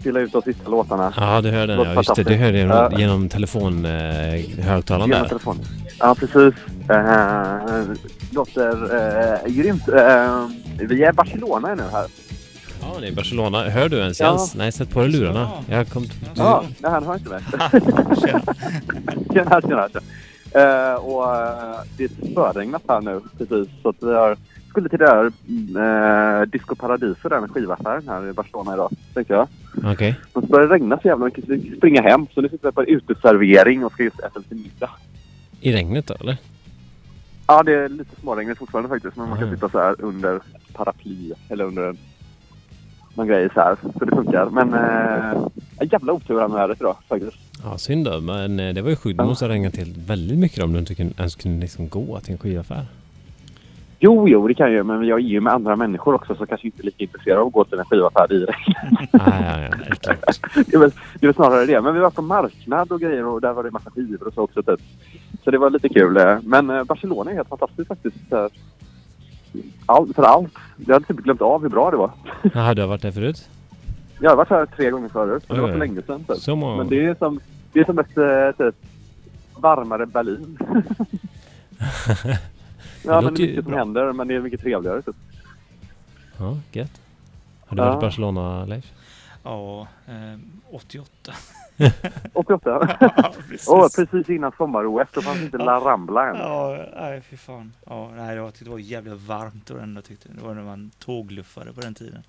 [0.00, 1.12] Spela ut de sista låtarna.
[1.16, 1.78] Ja, du hör den.
[1.80, 2.22] Ja, just det.
[2.22, 2.98] Du hör det genom, Ja.
[2.98, 5.28] genom telefonhögtalaren Genom där.
[5.28, 5.64] telefonen.
[5.98, 6.54] Ja, precis.
[6.90, 7.94] Uh,
[8.30, 8.94] låter
[9.46, 9.88] uh, grymt.
[9.88, 10.48] Uh,
[10.78, 12.06] vi är i Barcelona nu här.
[12.80, 13.62] Ja, det är Barcelona.
[13.68, 14.26] Hör du ens Ja.
[14.26, 14.54] Jens?
[14.54, 15.50] Nej, sätt på dig lurarna.
[15.68, 15.76] Ja.
[15.76, 16.04] Jag kom...
[16.34, 17.42] Ja, nej, han hör inte mig.
[18.20, 18.42] tjena.
[19.34, 19.88] tjena, tjena.
[19.88, 20.02] tjena.
[20.54, 23.68] Eh, och eh, det är spöregnat här nu precis.
[23.82, 24.36] Så att vi har,
[24.68, 28.90] skulle till det här uh, Disco Paradiso, den skivaffären här i Barcelona idag.
[29.14, 29.48] Tänkte jag.
[29.84, 30.14] Okej.
[30.34, 32.26] Men så började det regna så jävla mycket så vi springa hem.
[32.34, 34.90] Så nu sitter vi på en uteservering och ska just äta lite middag.
[35.60, 36.36] I regnet då, eller?
[37.46, 39.16] Ja, det är lite småregnigt fortfarande faktiskt.
[39.16, 40.40] Men man kan sitta så här under
[40.72, 41.98] paraply eller under en,
[43.14, 43.76] någon grej så här.
[43.98, 44.46] Så det funkar.
[44.50, 47.36] Men eh, jävla otur här med vädret idag faktiskt.
[47.64, 48.20] Ja, synd då.
[48.20, 48.96] Men eh, det var ju.
[49.04, 49.24] Det Ja.
[49.24, 52.32] måste ha regnat till väldigt mycket om du inte kunde, ens kunde liksom gå till
[52.32, 52.84] en skivaffär.
[54.04, 54.82] Jo, jo, det kan jag ju.
[54.82, 57.46] Men jag är ju med andra människor också så kanske inte är lika intresserad av
[57.46, 58.76] att gå till en skivaffär i regn.
[59.12, 59.68] Ah, ja, ja,
[60.54, 60.90] det är väl,
[61.20, 61.80] det är väl snarare det.
[61.80, 64.40] Men vi var på marknad och grejer och där var det massa skivor och så
[64.42, 64.62] också.
[64.62, 64.80] Typ.
[65.44, 66.16] Så det var lite kul.
[66.16, 66.36] eh.
[66.42, 68.32] Men eh, Barcelona är helt fantastiskt faktiskt.
[69.86, 70.52] All, för allt.
[70.86, 72.10] Jag hade typ glömt av hur bra det var.
[72.54, 73.48] Jaha, du har varit där förut?
[74.20, 75.44] Jag har varit här tre gånger förut.
[75.48, 76.24] Men det var för länge sedan.
[76.24, 76.36] Typ.
[76.38, 77.40] Så många Men det är som,
[77.72, 78.74] det är som ett eh, typ,
[79.56, 80.58] varmare Berlin.
[83.04, 83.78] ja, men det låter är mycket som bra.
[83.78, 85.02] händer men det är mycket trevligare.
[85.02, 85.16] Typ.
[86.38, 87.00] Ja, gött.
[87.66, 87.88] Har du Ja.
[87.88, 88.92] varit i Barcelona, Leif?
[89.42, 90.38] Ja, eh,
[90.70, 91.32] 88.
[92.32, 92.96] 88.
[93.00, 93.68] Ja, precis.
[93.68, 95.08] Åh, precis innan sommar-OS.
[95.12, 96.36] Då fanns inte La Rambla än.
[96.36, 97.72] Ja, nej fy fan.
[97.86, 100.90] Ja, nej, det var, det var jävligt varmt och ändå tyckte det var när man
[100.98, 102.22] tågluffade på den tiden.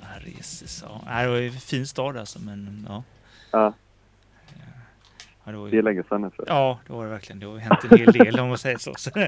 [0.00, 1.00] Ja, Reses, ja.
[1.06, 3.02] Nej, det var ju en fin stad alltså, men ja.
[3.52, 3.72] Ja,
[5.44, 6.32] Ja, det var det är ju, länge sedan jag.
[6.48, 7.40] ja, det var det verkligen.
[7.40, 8.92] Det har hänt en hel del om man säger så.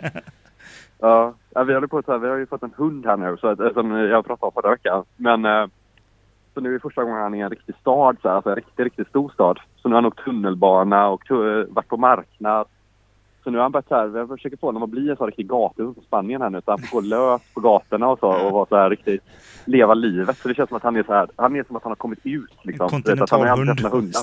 [1.00, 1.34] Ja,
[1.66, 3.74] vi håller på så här, vi har ju fått en hund här nu så att,
[3.74, 5.04] som jag pratade om förra veckan.
[5.16, 5.66] Men eh,
[6.59, 8.51] så nu är det första gången han är i en riktig stad, så här, alltså
[8.51, 9.59] en riktigt, riktigt stor stad.
[9.76, 11.22] Så nu har han åkt tunnelbana och
[11.68, 12.66] varit på marknad.
[13.44, 15.26] Så nu har han börjat så här, vi försöker få honom att bli en sån
[15.26, 16.60] riktig gatuhund som Spanien här nu.
[16.64, 19.22] Så han får gå lös på gatorna och så och vara så här riktigt,
[19.64, 20.39] leva livet.
[20.39, 21.97] Så det känns som att han är så här, han är som att han har
[21.97, 22.89] kommit ut liksom.
[22.93, 24.14] En vet, kontinental hund.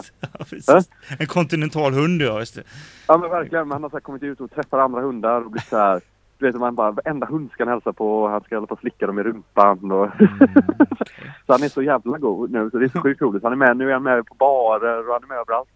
[0.68, 0.82] Ja.
[1.20, 2.40] En kontinental hund, ja.
[2.40, 2.64] Just det.
[3.07, 5.70] Ja men verkligen, men han har så kommit ut och träffar andra hundar och blivit
[5.70, 6.02] så här.
[6.38, 8.74] Du vet man bara, varenda hund ska han hälsa på och han ska hålla på
[8.74, 10.38] och slicka dem i rumpan och Mm.
[11.45, 13.44] Så han är så jävla god nu så det är så sjukt roligt.
[13.44, 15.70] Han är med, nu är han med på barer och han är med överallt.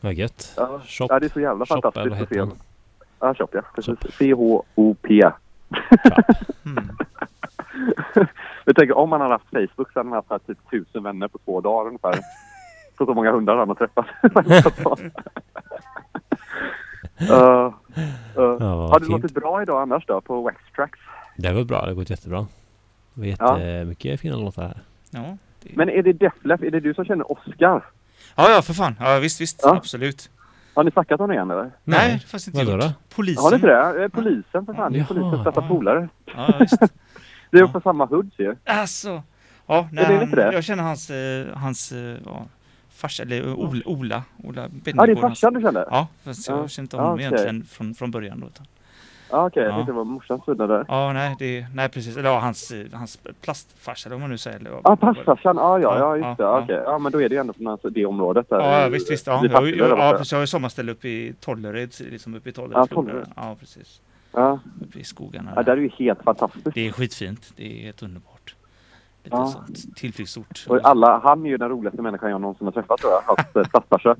[0.00, 0.54] Vad gött.
[0.56, 1.06] Ja, Shop.
[1.10, 2.38] ja det är så jävla Shop, fantastiskt att se.
[2.38, 2.52] han?
[3.20, 3.60] Ja, Shop ja.
[3.74, 3.98] Precis.
[4.18, 5.22] C-H-O-P.
[6.66, 6.88] Mm.
[8.64, 11.28] Jag tänker om han hade haft Facebook så hade han haft här typ tusen vänner
[11.28, 12.14] på två dagar ungefär.
[12.98, 14.06] Så så många hundar han har träffat.
[17.30, 18.04] uh, uh,
[18.36, 19.22] Ja, har det fint.
[19.22, 20.98] låtit bra idag annars då på Wax Tracks?
[21.36, 21.80] Det har gått bra.
[21.80, 22.46] Det har gått jättebra.
[23.14, 23.58] Det var Ja.
[23.60, 24.80] jättemycket fina låtar här.
[25.10, 25.76] Ja, det...
[25.76, 27.84] Men är det Deflef, är det du som känner Oscar?
[28.36, 28.96] ja, ja, för fan.
[29.00, 29.60] Ja, visst, visst.
[29.62, 29.76] Ja.
[29.76, 30.30] Absolut.
[30.74, 31.70] Har ni snackat om det igen eller?
[31.84, 32.80] Nej, fanns inte Vadå gjort.
[32.80, 32.92] då?
[33.14, 33.42] Polisen.
[33.42, 34.02] Har ni inte det?
[34.04, 35.68] Eh, Polisen för fan, det är polisens bästa ja.
[35.68, 36.08] polare.
[36.36, 36.78] Ja, visst.
[37.50, 37.68] Det är Ja.
[37.68, 38.56] på samma hoods ju.
[38.64, 39.22] Alltså.
[39.66, 42.46] Ja, nej, han, jag känner hans, eh, hans eh, ja,
[43.02, 45.86] farsa, eller Ola, Ola, Ola Ja, hans- farsan du kände?
[45.90, 46.68] Ja, fast jag Ja.
[46.68, 47.26] känner inte Ja, honom okej.
[47.26, 48.46] egentligen från, från början då.
[48.46, 48.66] Utan,
[49.34, 49.62] Ja, okej.
[49.62, 49.76] Jag Ja.
[49.76, 50.84] tänkte det var morsans sida där.
[50.88, 52.16] ja, nej, det, nej precis.
[52.16, 54.56] Eller ja, hans, hans plastfarsa eller vad man nu säger.
[54.60, 55.56] Eller, Ja, vad- passfarsan.
[55.56, 56.42] Ja, ja, ja, Ja, just det.
[56.44, 56.82] ja, Ja, okej.
[56.84, 58.60] Ja, men då är det ju ändå från alltså, det området där.
[58.82, 59.26] Ja, visst, visst.
[59.26, 60.32] Ja, jag, jag, ja precis.
[60.32, 62.76] Jag har ju sommarställe uppe i Tollered, liksom uppe i Tollered.
[62.82, 62.86] Ja.
[62.86, 63.26] Tollered.
[63.36, 64.00] Ja, precis.
[64.32, 64.58] Ja.
[64.80, 65.52] Uppe i skogarna.
[65.56, 66.66] ja, där är ju helt fantastiskt.
[66.74, 67.52] Det är skitfint.
[67.56, 68.31] Det är helt underbart.
[69.24, 69.46] Lite Ja.
[69.46, 70.64] sånt tillflyktsort.
[70.68, 73.22] Och alla, han är ju den roligaste människan jag någonsin har träffat tror jag.
[73.22, 74.14] Hans eh.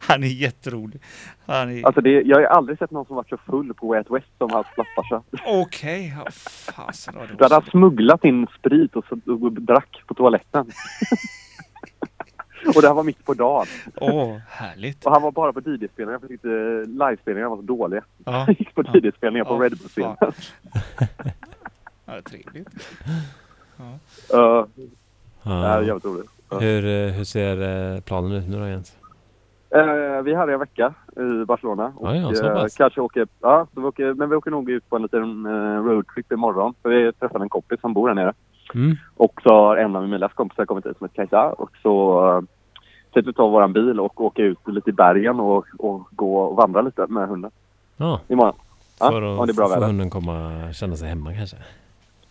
[0.00, 1.00] Han är jätterolig.
[1.46, 1.86] Han är...
[1.86, 4.28] Alltså det, jag har aldrig sett någon som varit så full på Way Out West
[4.38, 5.22] som hans plastfarsa.
[5.46, 6.30] Okej, ja,
[6.72, 7.14] fasen.
[7.38, 10.66] Då hade han smugglat in sprit och, så, och drack på toaletten.
[12.76, 13.66] och det här var mitt på dagen.
[13.96, 15.04] Åh, härligt.
[15.06, 16.48] Och han var bara på DJ-spelningar för jag tyckte
[16.86, 18.04] livespelningarna var så dåliga.
[18.24, 18.90] Ja, Han gick på Ja.
[18.94, 20.34] DJ-spelningar på Ja, Red Bull-spelningar.
[22.06, 22.68] ja trevligt.
[23.76, 24.38] Ja.
[24.38, 24.82] Uh, det
[25.50, 25.64] Ja.
[25.66, 26.30] är jävligt roligt.
[26.50, 26.58] Ja.
[26.58, 28.96] Hur, eh, hur ser eh, planen ut nu då Jens?
[29.70, 31.92] Eh, vi är här i en vecka i Barcelona.
[32.00, 34.70] Ja, ja, och, så eh, kanske åker, ja, så vi åker, men vi åker nog
[34.70, 36.74] ut på en liten uh, roadtrip imorgon.
[36.82, 38.32] För vi träffade en kompis som bor här nere.
[38.74, 38.96] Mm.
[39.16, 41.52] Och så har en av Emilas kompisar kommit hit som heter Kajsa.
[41.52, 42.42] Och så uh,
[43.12, 46.56] tänkte vi ta våran bil och åka ut lite i bergen och, och gå och
[46.56, 47.50] vandra lite med hunden
[47.96, 48.54] Ja, imorgon.
[49.00, 49.86] Ja, för om det är att bra få väder.
[49.86, 51.56] hunden komma känna sig hemma kanske.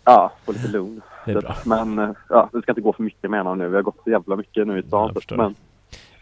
[0.05, 1.01] Ja, få lite lugn.
[1.25, 1.55] Det är bra.
[1.65, 3.69] Men eh, ja, det ska inte gå för mycket med honom nu.
[3.69, 5.05] Vi har gått så jävla mycket nu i stan.
[5.07, 5.35] jag förstår.
[5.37, 5.55] men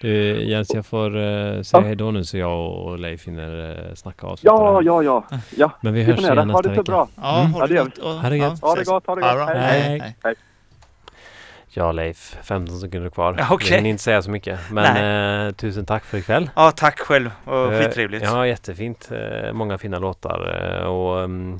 [0.02, 0.10] Du
[0.44, 1.88] Jens, jag får uh, säga Ja.
[1.88, 5.24] hej då nu så jag och Leif hinner uh, snacka avsluta ja, det ja, ja.
[5.58, 5.72] ja.
[5.82, 6.42] Men vi hörs igen det.
[6.42, 6.92] Ha nästa det så vecka.
[6.92, 7.08] bra.
[7.16, 7.54] Ja, Mm.
[7.54, 7.98] ha det det gott.
[8.22, 8.62] Ha det gött.
[8.62, 9.50] Ha det gott, ha det Ja, gott.
[9.56, 10.16] Hej, hej.
[10.24, 10.36] hej.
[11.74, 13.36] Ja Leif, 15 sekunder kvar.
[13.40, 13.70] Ja, okej.
[13.70, 14.60] Vi hinner inte säga så mycket.
[14.72, 16.50] Men eh, tusen tack för ikväll.
[16.56, 17.32] Ja, tack själv.
[17.46, 18.24] Och Eh, skittrevligt.
[18.26, 19.12] Ja, jättefint.
[19.12, 20.78] Eh, många fina låtar.
[20.82, 21.60] Eh, och um,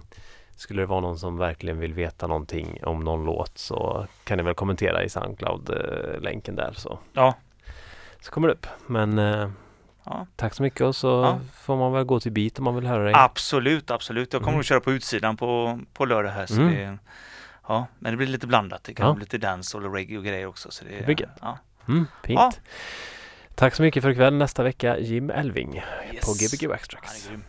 [0.62, 4.44] skulle det vara någon som verkligen vill veta någonting om någon låt så kan ni
[4.44, 7.36] väl kommentera i Soundcloud-länken där så, Ja.
[8.22, 8.68] så kommer det upp.
[8.88, 9.50] Men eh,
[10.06, 10.28] Ja.
[10.36, 11.40] tack så mycket och så Ja.
[11.54, 13.14] får man väl gå till beat om man vill höra dig.
[13.16, 14.34] Absolut, absolut.
[14.34, 14.58] Jag kommer Mm.
[14.58, 16.46] nog köra på utsidan på, på lördag här.
[16.46, 16.74] Så Mm.
[16.74, 16.98] det,
[17.68, 18.84] ja, men det blir lite blandat.
[18.84, 19.14] Det kan Ja.
[19.14, 20.72] bli lite dans och reggae och grejer också.
[20.72, 21.38] Så det, Det blir gött.
[21.42, 21.58] ja.
[21.88, 22.40] Mm, fint.
[22.40, 22.52] Ja.
[23.56, 24.34] Tack så mycket för ikväll.
[24.34, 25.76] Nästa vecka Jim Elving
[26.14, 26.26] Yes.
[26.26, 27.44] på Gbg grym.